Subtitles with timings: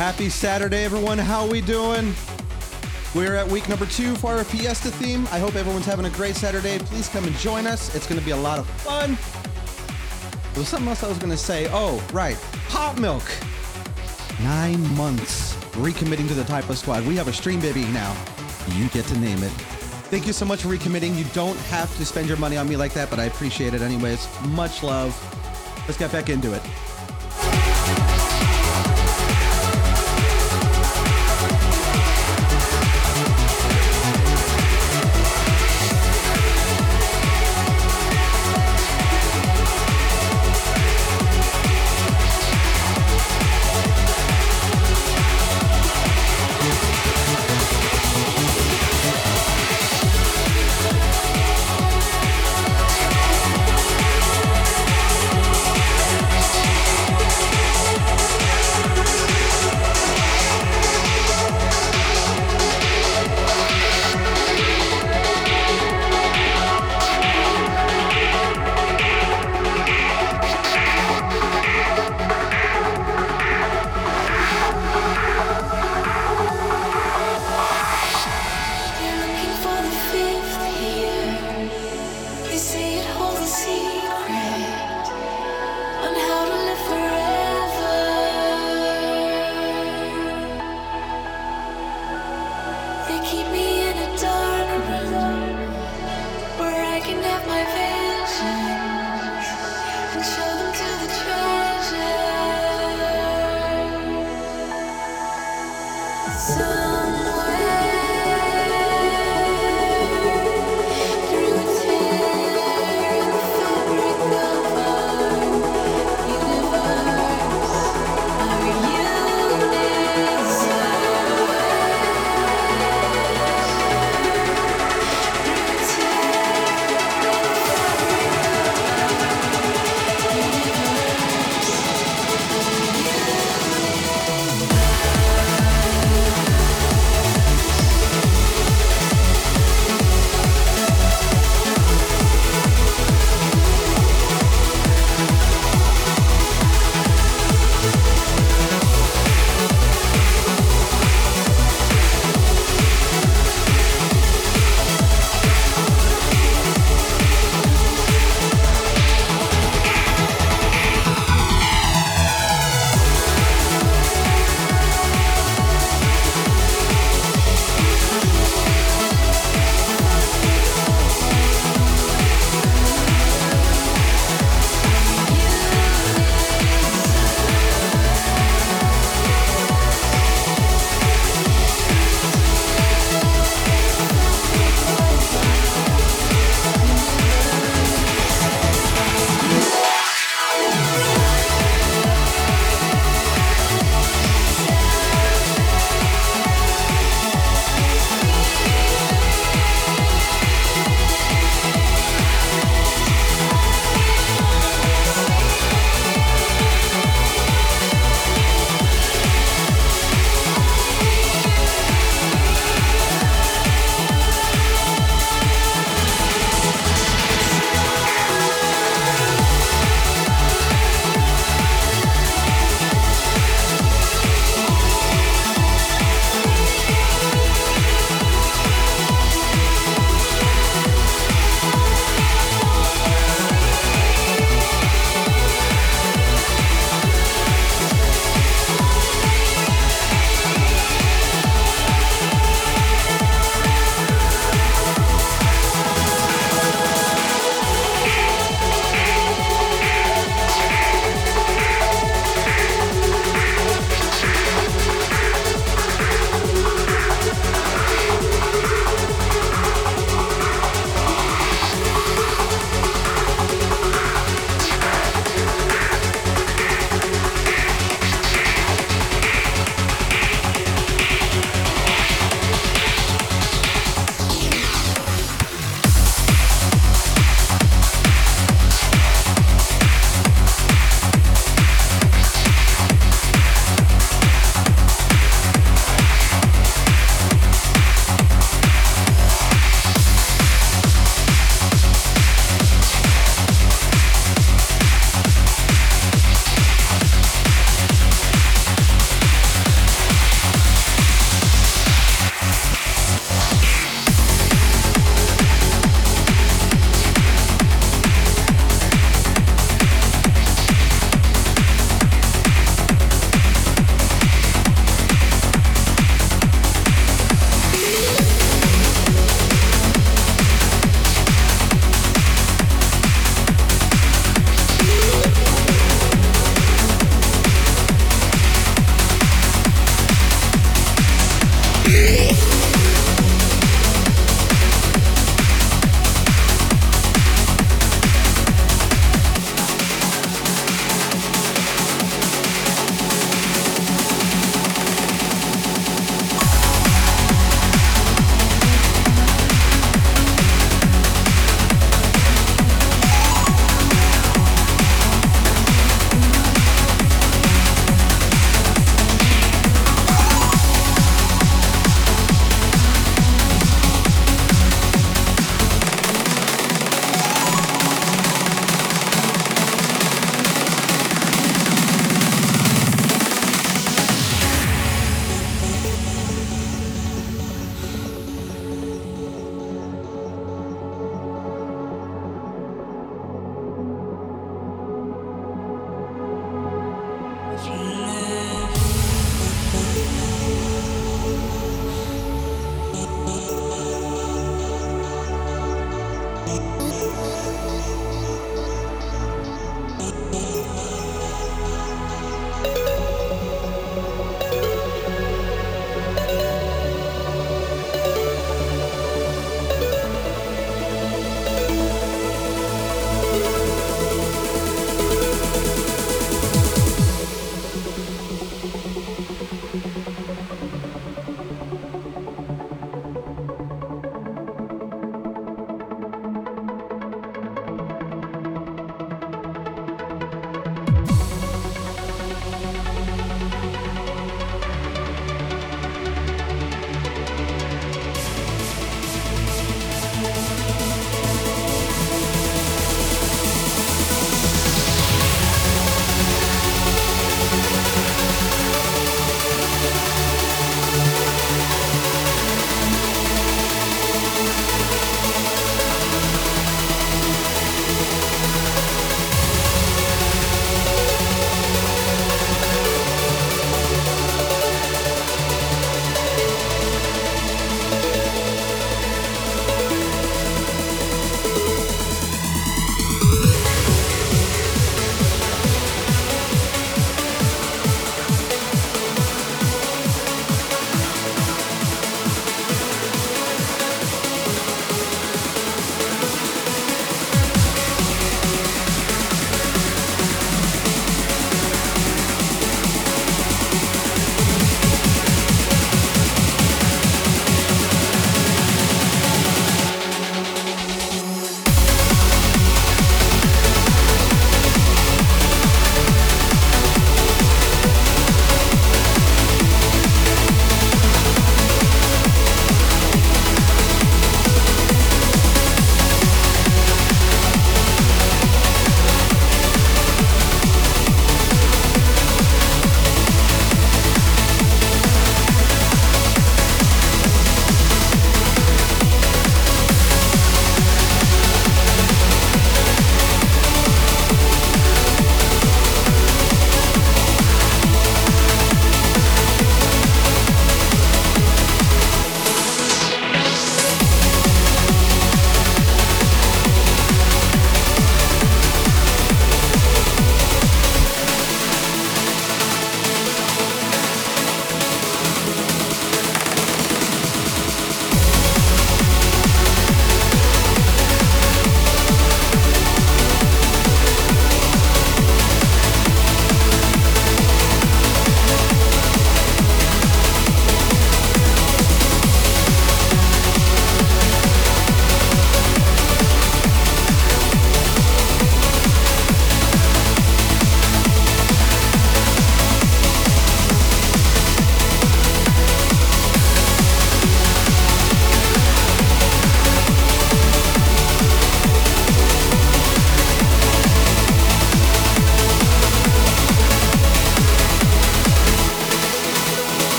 [0.00, 1.18] Happy Saturday, everyone.
[1.18, 2.14] How we doing?
[3.14, 5.28] We're at week number two for our Fiesta theme.
[5.30, 6.78] I hope everyone's having a great Saturday.
[6.78, 7.94] Please come and join us.
[7.94, 9.18] It's going to be a lot of fun.
[10.54, 11.68] There was something else I was going to say.
[11.70, 12.38] Oh, right.
[12.68, 13.24] Hot milk.
[14.42, 17.06] Nine months recommitting to the Typo Squad.
[17.06, 18.16] We have a stream baby now.
[18.68, 19.52] You get to name it.
[20.08, 21.14] Thank you so much for recommitting.
[21.14, 23.82] You don't have to spend your money on me like that, but I appreciate it
[23.82, 24.26] anyways.
[24.46, 25.14] Much love.
[25.86, 26.62] Let's get back into it.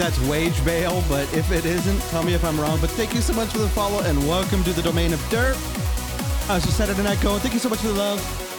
[0.00, 2.80] That's wage bail, but if it isn't, tell me if I'm wrong.
[2.80, 5.56] But thank you so much for the follow and welcome to the domain of dirt.
[6.46, 7.40] How's your Saturday night going?
[7.40, 8.49] Thank you so much for the love.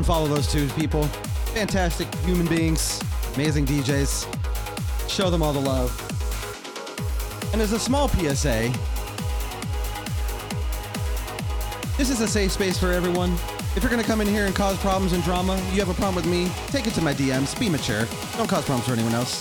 [0.00, 1.04] and follow those two people.
[1.52, 3.02] Fantastic human beings,
[3.34, 4.26] amazing DJs.
[5.10, 5.92] Show them all the love.
[7.52, 8.72] And as a small PSA,
[11.98, 13.34] this is a safe space for everyone.
[13.76, 16.14] If you're gonna come in here and cause problems and drama, you have a problem
[16.14, 18.06] with me, take it to my DMs, be mature.
[18.38, 19.39] Don't cause problems for anyone else.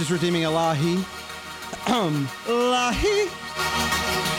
[0.00, 0.44] Is redeeming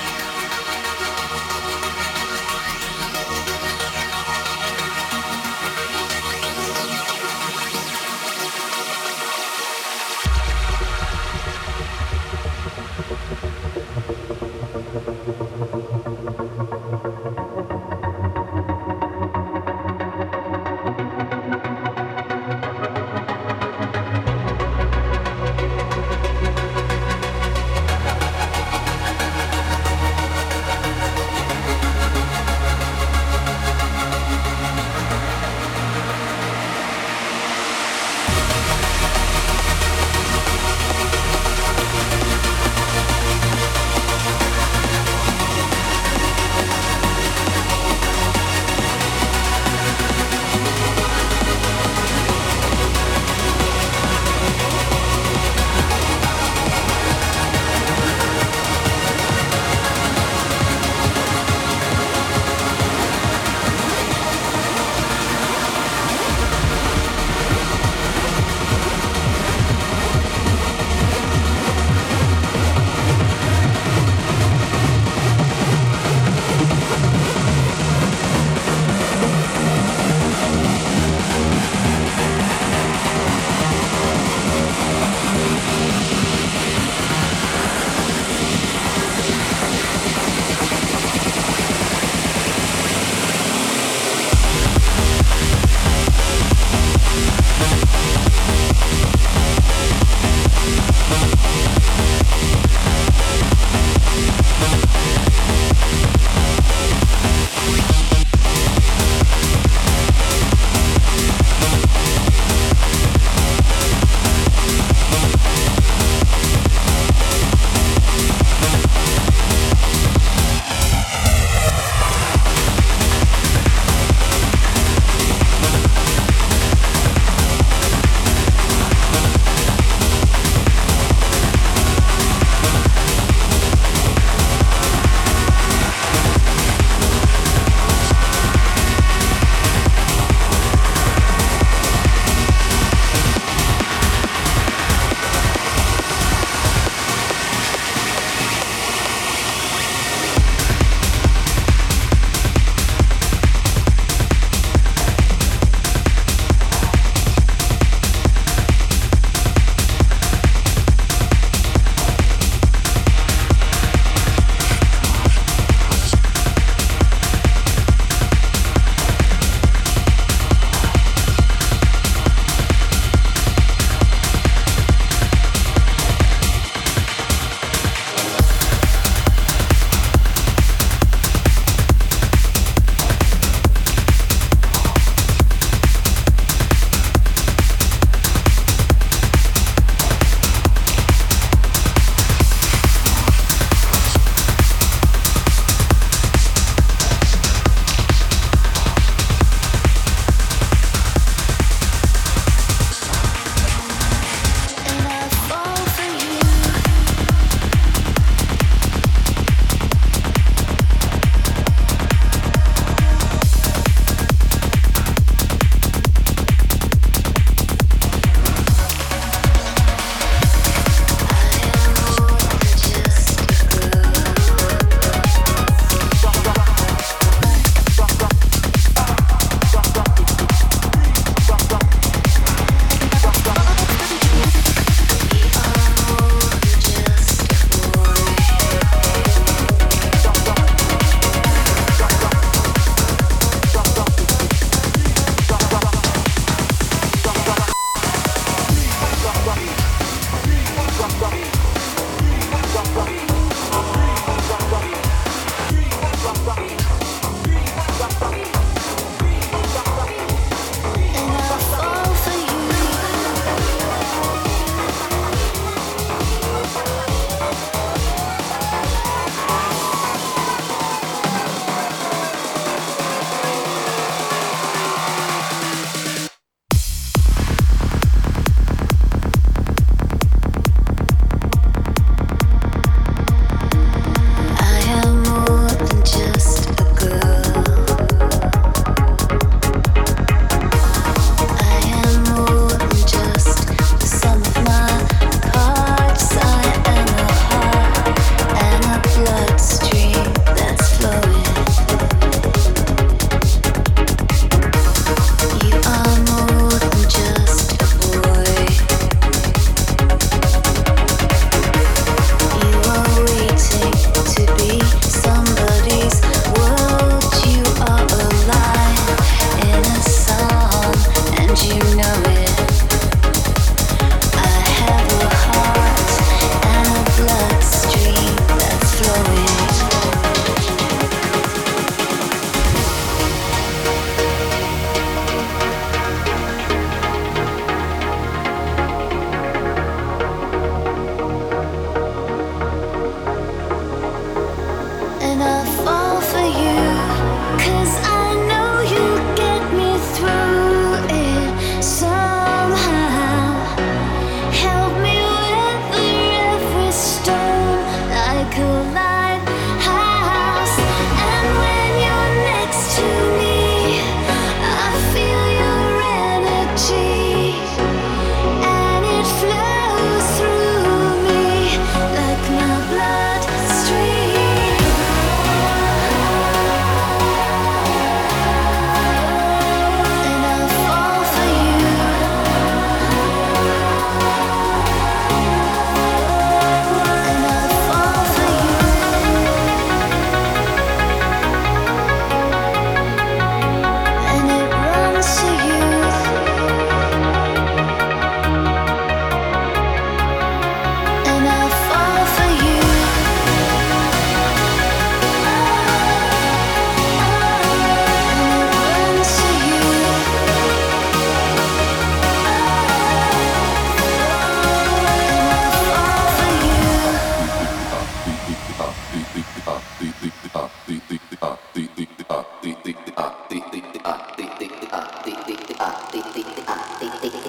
[426.95, 427.44] って言って。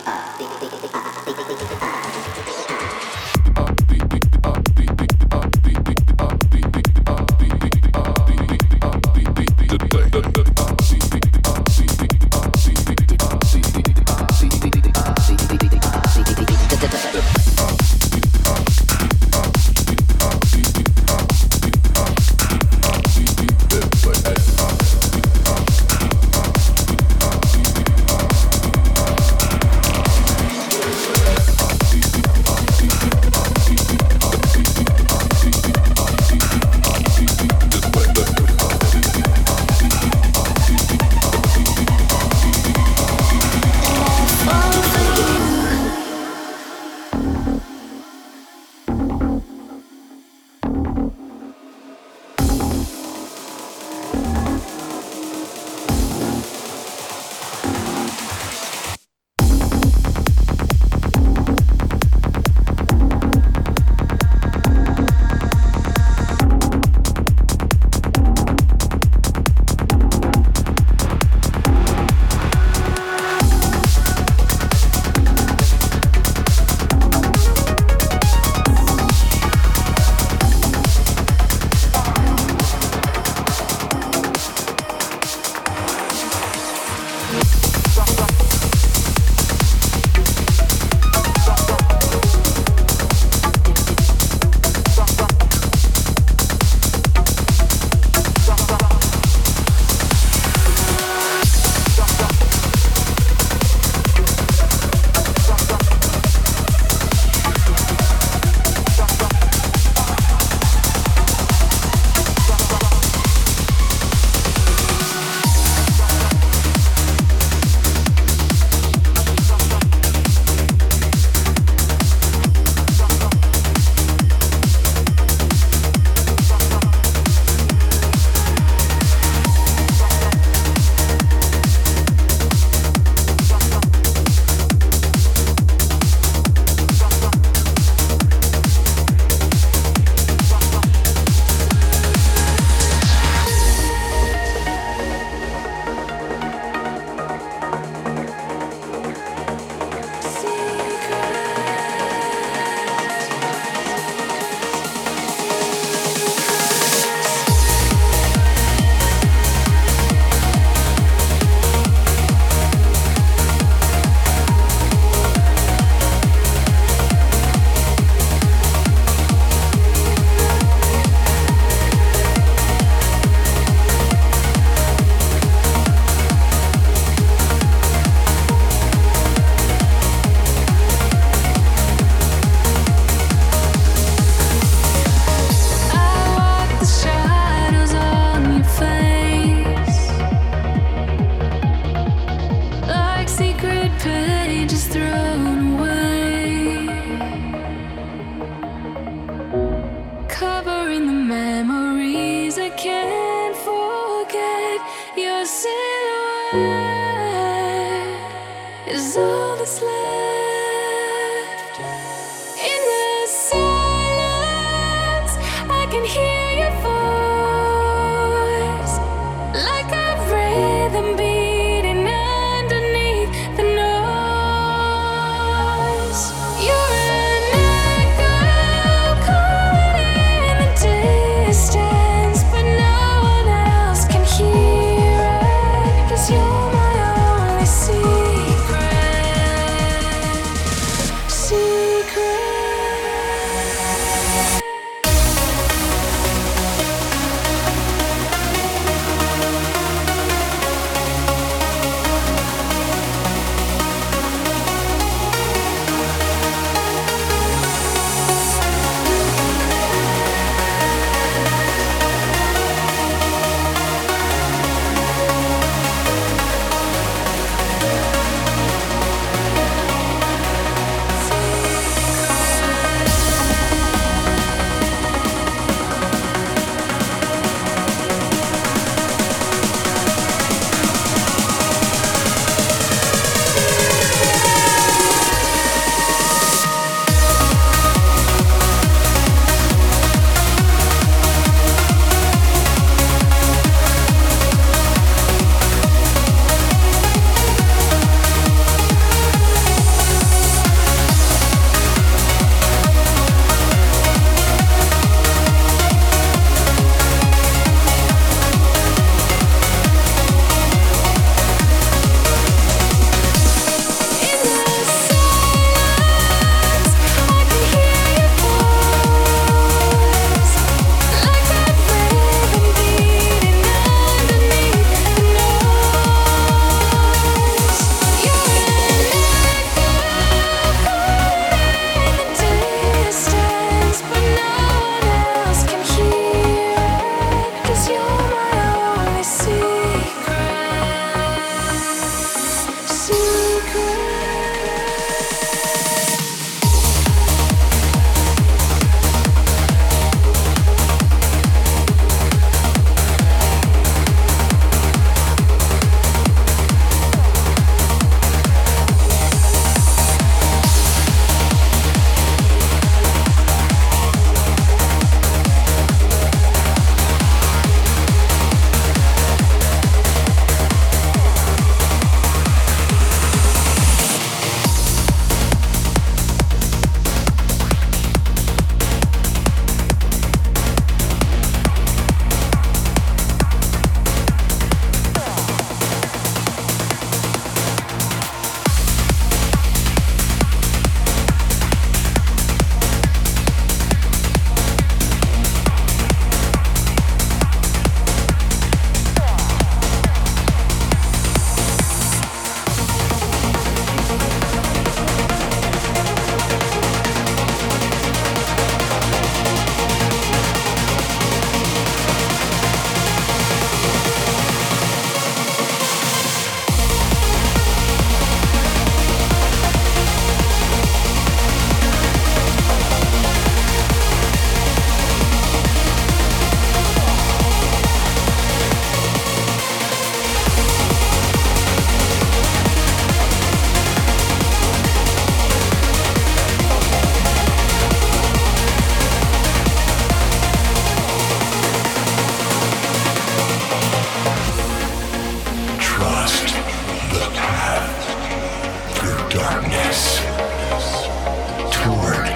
[451.70, 452.26] toward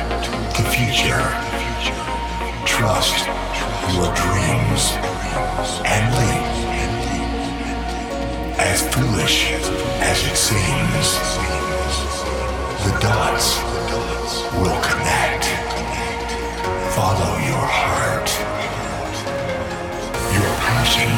[0.57, 1.25] the future.
[2.65, 3.27] Trust
[3.95, 4.83] your dreams
[5.85, 6.47] and leap.
[8.59, 9.53] As foolish
[10.01, 11.07] as it seems,
[12.85, 13.59] the dots
[14.61, 15.45] will connect.
[16.95, 18.29] Follow your heart.
[20.37, 21.11] Your passion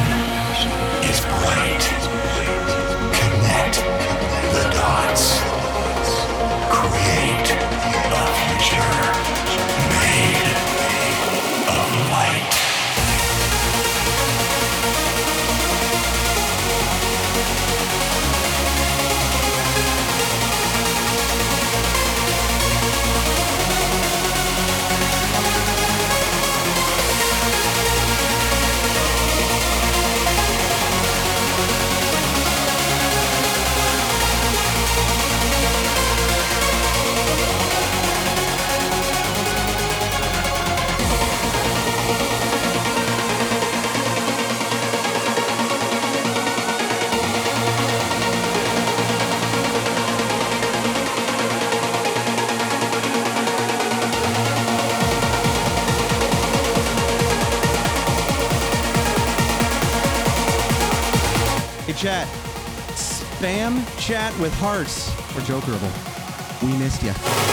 [1.11, 2.02] is bright.
[8.63, 9.12] Future
[63.43, 65.91] Spam chat with hearts or Jokerable.
[66.63, 67.52] We missed you.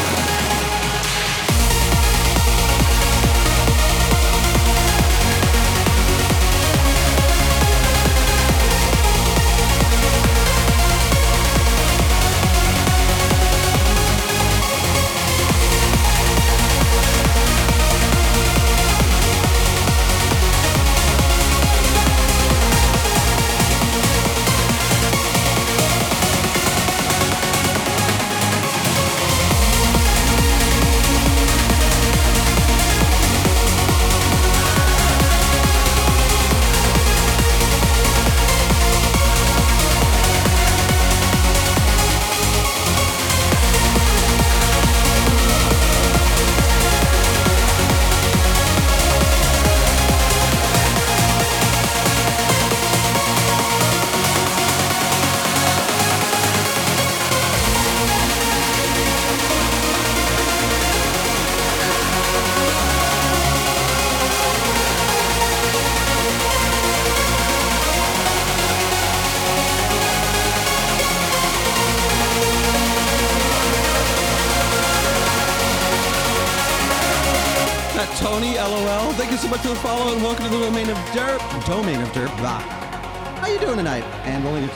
[81.70, 82.02] Derp.
[82.02, 82.36] Of Derp.
[82.40, 82.58] Blah.
[82.58, 84.04] How you doing tonight?
[84.26, 84.68] And only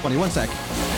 [0.00, 0.89] 21 sec.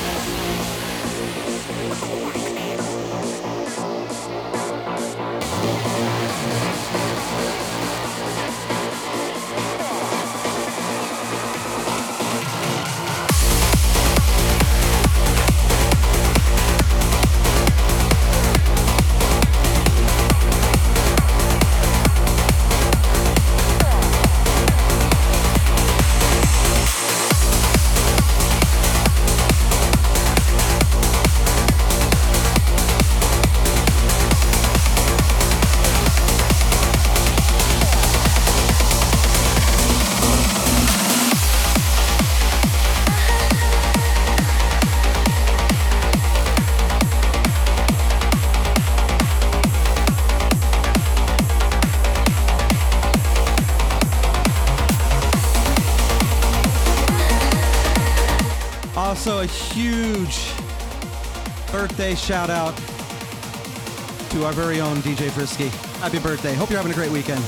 [59.24, 60.52] Also, a huge
[61.70, 62.76] birthday shout out
[64.30, 65.68] to our very own DJ Frisky.
[66.00, 66.54] Happy birthday.
[66.54, 67.40] Hope you're having a great weekend.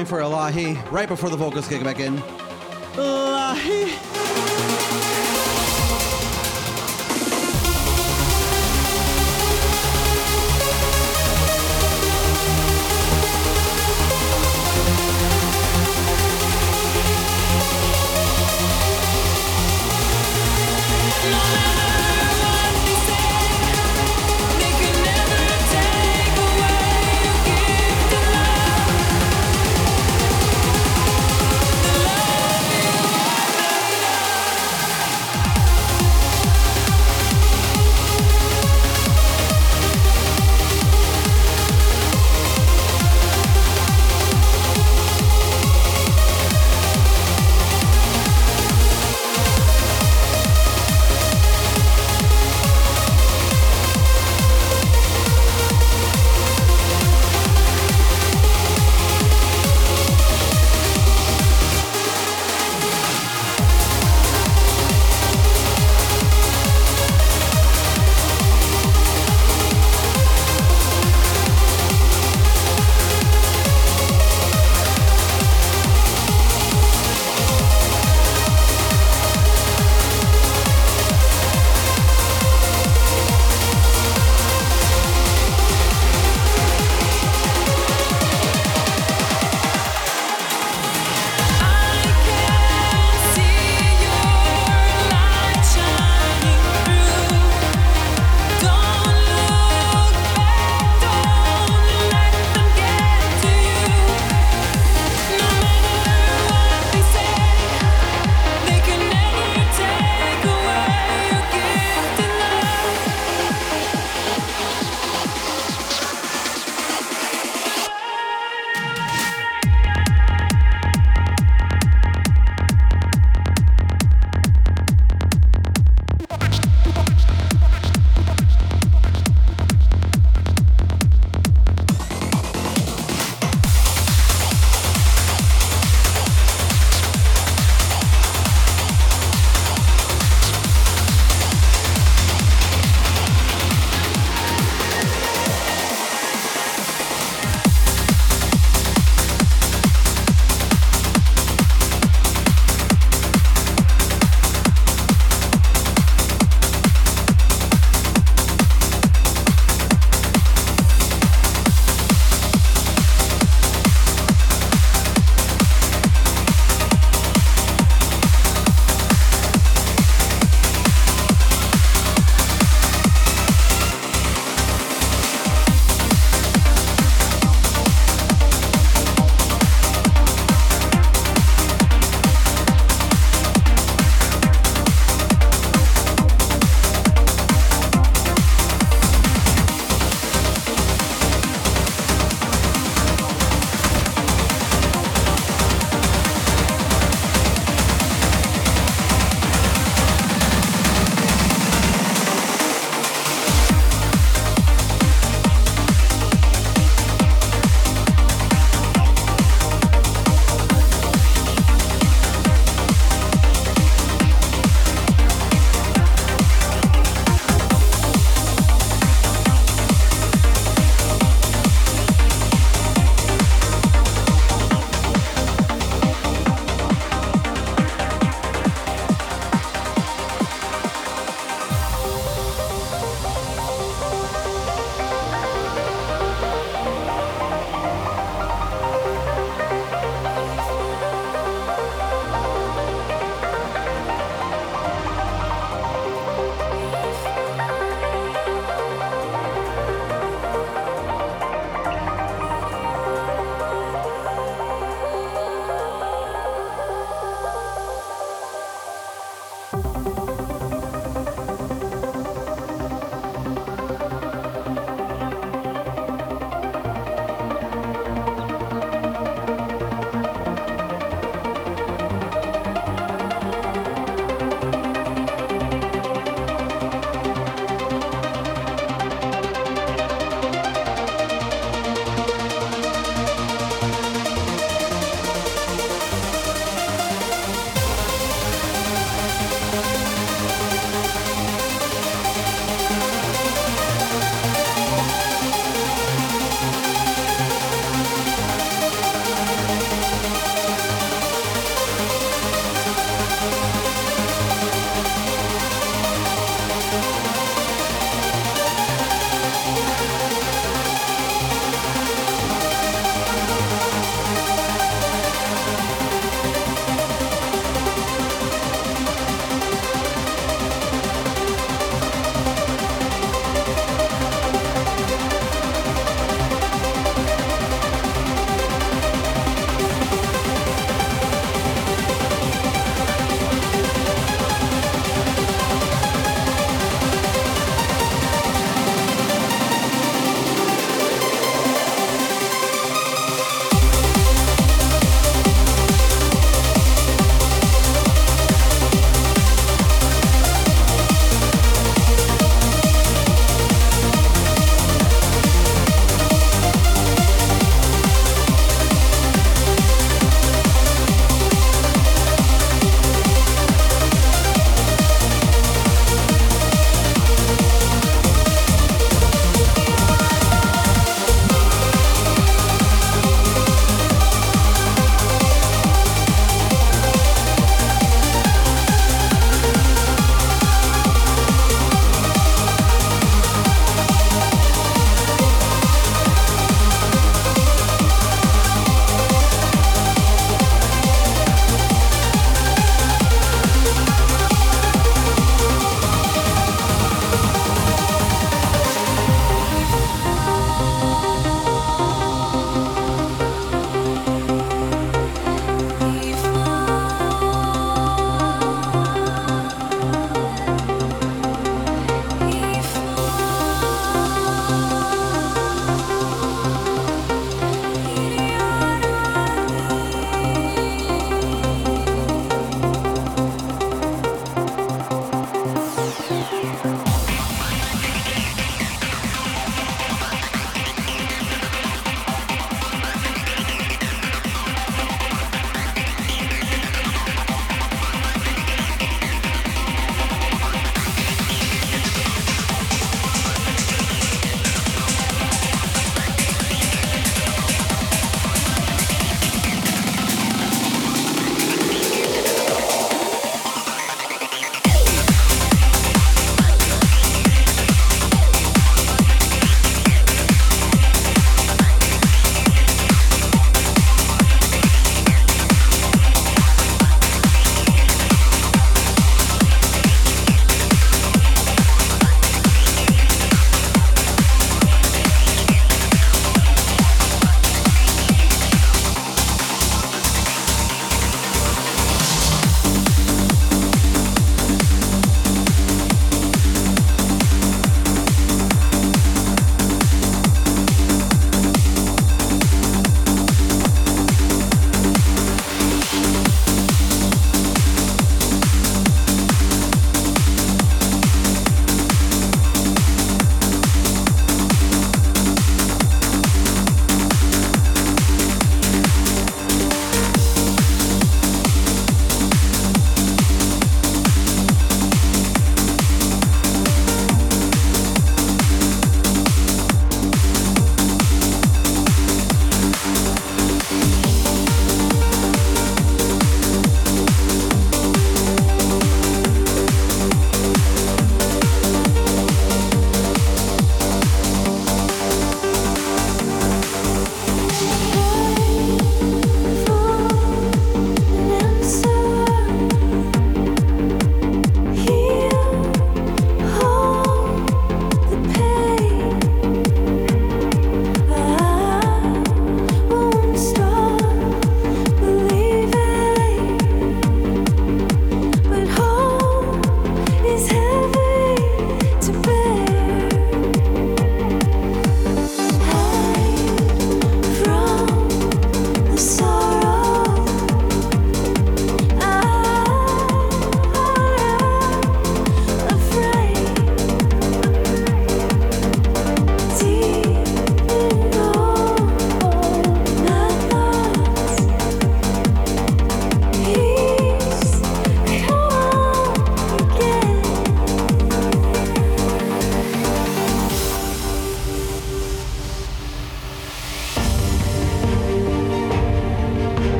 [0.00, 2.16] Timing for Elahi, right before the vocals kick back in.
[2.96, 3.79] Elahi.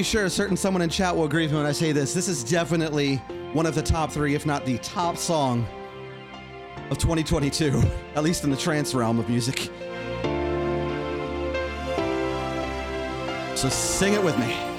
[0.00, 2.14] pretty sure a certain someone in chat will agree with me when I say this.
[2.14, 3.16] This is definitely
[3.52, 5.66] one of the top three, if not the top song
[6.88, 7.82] of 2022,
[8.14, 9.68] at least in the trance realm of music.
[13.54, 14.69] So sing it with me.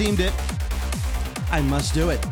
[0.00, 0.32] deemed it,
[1.52, 2.29] I must do it.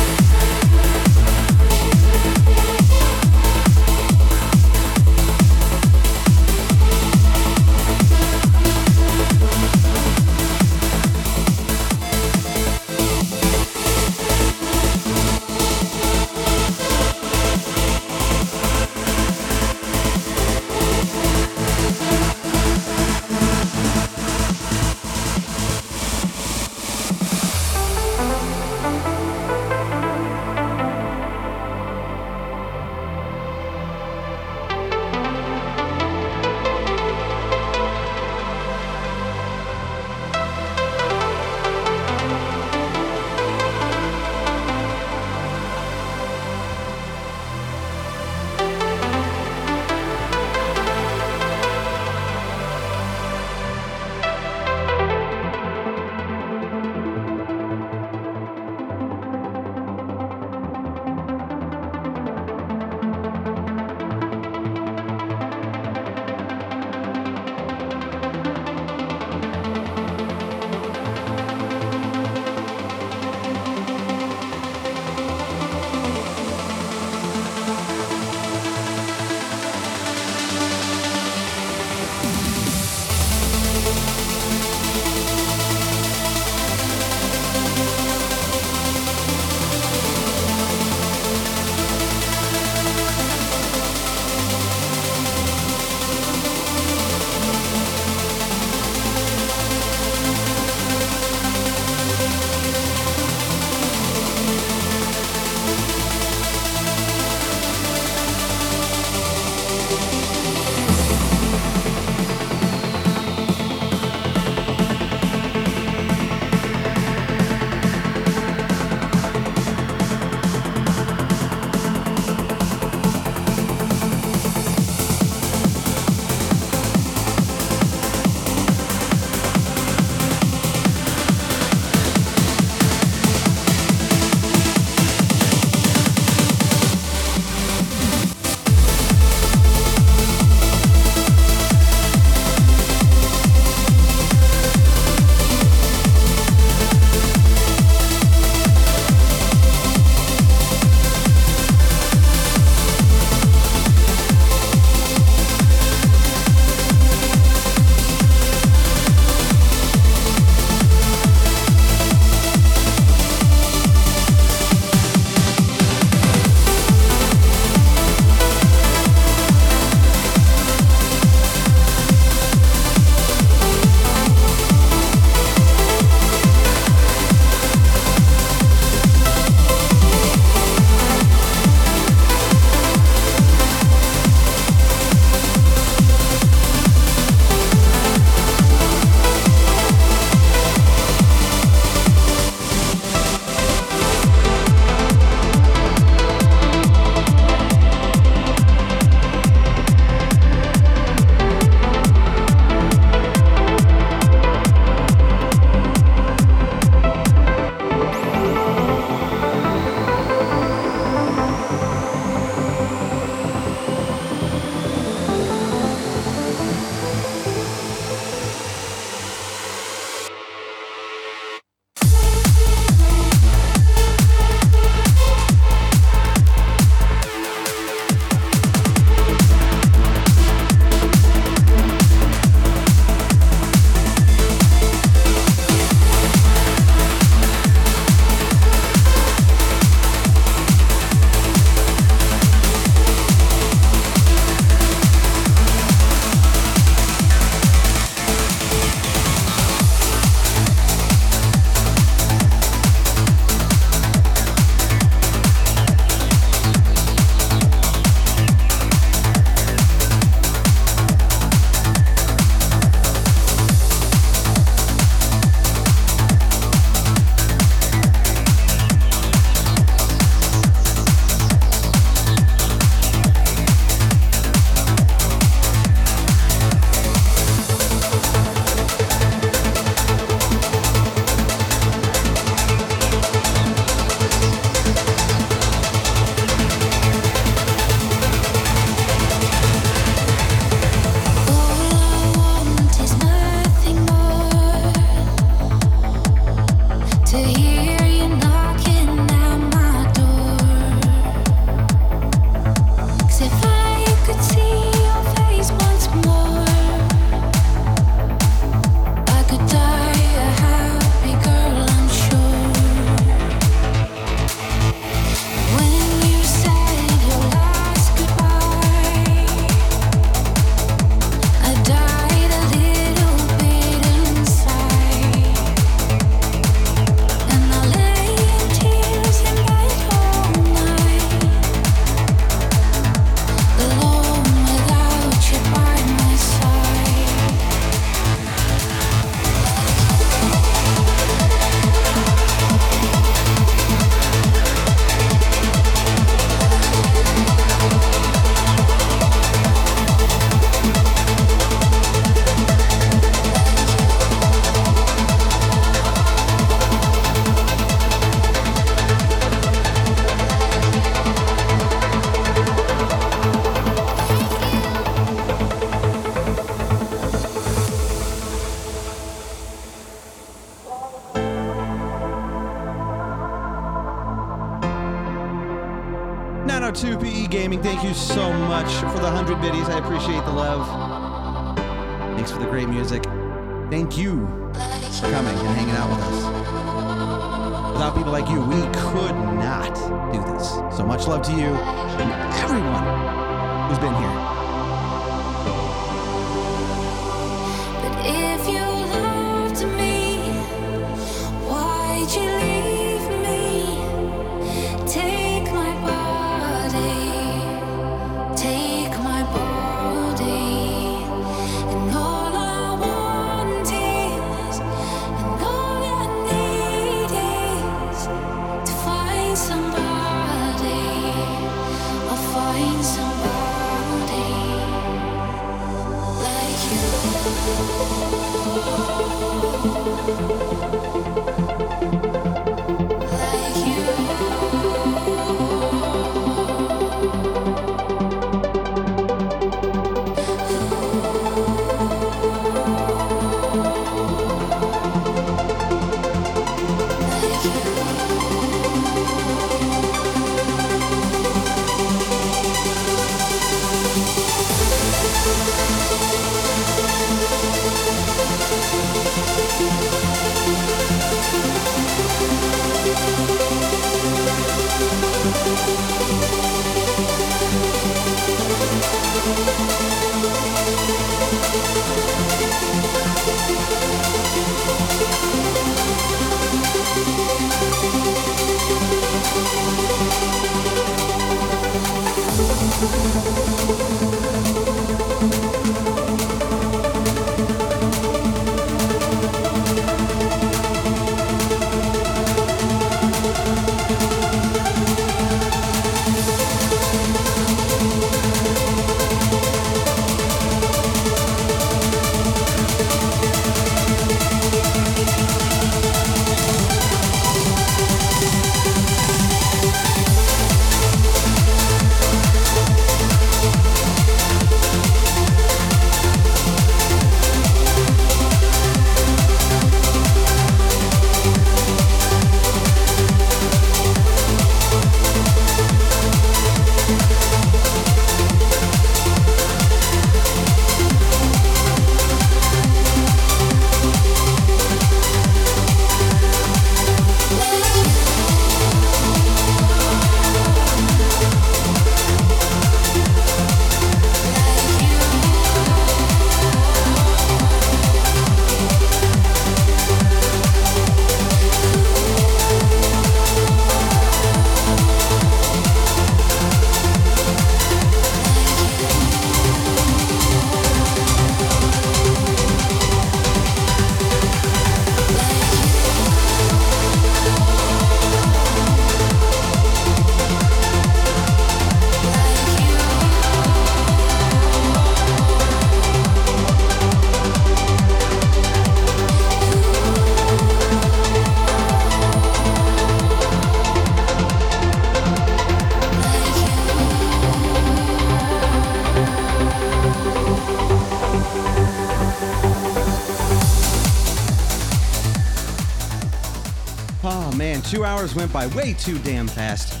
[598.22, 600.00] Hours went by way too damn fast.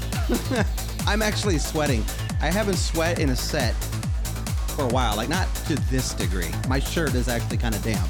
[1.08, 2.04] I'm actually sweating.
[2.40, 3.72] I haven't sweat in a set
[4.76, 6.50] for a while, like not to this degree.
[6.68, 8.08] My shirt is actually kind of damp.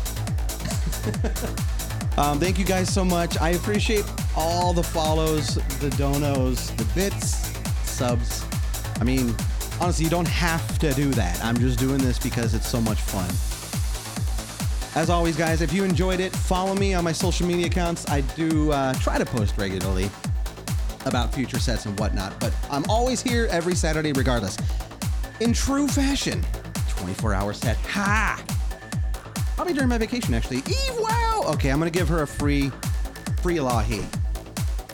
[2.19, 3.41] um, thank you guys so much.
[3.41, 4.05] I appreciate
[4.37, 7.51] all the follows, the donos, the bits,
[7.89, 8.45] subs.
[9.01, 9.35] I mean,
[9.81, 11.43] honestly, you don't have to do that.
[11.43, 13.31] I'm just doing this because it's so much fun.
[14.95, 18.07] As always, guys, if you enjoyed it, follow me on my social media accounts.
[18.11, 20.11] I do uh, try to post regularly
[21.07, 24.59] about future sets and whatnot, but I'm always here every Saturday regardless.
[25.41, 26.45] In true fashion,
[26.89, 27.79] 24 hour set.
[27.79, 28.45] Ha!
[29.57, 30.59] Probably during my vacation, actually.
[30.59, 31.45] Eve, wow!
[31.47, 32.71] Okay, I'm gonna give her a free,
[33.41, 34.05] free lahi.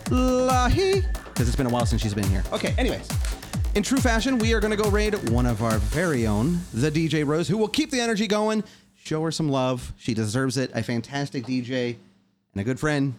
[0.05, 1.05] Lahi?
[1.25, 2.45] Because it's been a while since she's been here.
[2.53, 3.09] Okay, anyways.
[3.75, 7.27] In true fashion, we are gonna go raid one of our very own, the DJ
[7.27, 8.62] Rose, who will keep the energy going.
[9.09, 9.95] Show her some love.
[9.97, 10.71] She deserves it.
[10.75, 11.97] A fantastic DJ
[12.53, 13.15] and a good friend.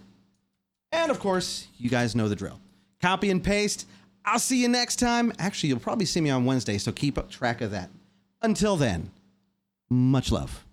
[0.92, 2.60] And of course, you guys know the drill.
[3.02, 3.88] Copy and paste.
[4.24, 5.34] I'll see you next time.
[5.40, 7.90] Actually, you'll probably see me on Wednesday, so keep track of that.
[8.44, 9.10] Until then,
[9.90, 10.64] much love.